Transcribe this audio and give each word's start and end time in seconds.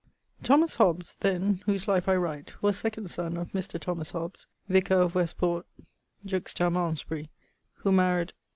_> 0.41 0.43
Thomas 0.43 0.77
Hobbes[FG], 0.77 1.19
then, 1.19 1.61
whose 1.67 1.87
life 1.87 2.09
I 2.09 2.15
write, 2.15 2.59
was 2.59 2.75
second 2.75 3.11
son 3.11 3.37
of 3.37 3.51
Mr. 3.51 3.79
Thomas 3.79 4.13
Hobbes, 4.13 4.47
vicar 4.67 4.95
of 4.95 5.13
Westport 5.13 5.67
juxta 6.25 6.71
Malmesbury, 6.71 7.29
who 7.75 7.91
maried 7.91 8.31